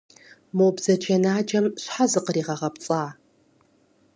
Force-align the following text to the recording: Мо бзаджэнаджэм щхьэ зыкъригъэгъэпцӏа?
Мо 0.57 0.65
бзаджэнаджэм 0.75 1.65
щхьэ 1.81 2.05
зыкъригъэгъэпцӏа? 2.11 3.03